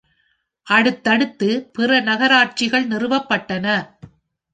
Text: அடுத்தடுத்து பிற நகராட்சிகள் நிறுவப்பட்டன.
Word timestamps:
அடுத்தடுத்து 0.67 1.49
பிற 1.71 1.99
நகராட்சிகள் 1.99 2.87
நிறுவப்பட்டன. 2.87 3.67